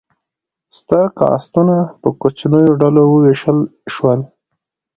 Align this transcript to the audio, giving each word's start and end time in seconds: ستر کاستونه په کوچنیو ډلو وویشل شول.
ستر 0.77 1.03
کاستونه 1.19 1.77
په 2.01 2.09
کوچنیو 2.21 2.77
ډلو 2.81 3.03
وویشل 3.09 3.59
شول. 3.93 4.19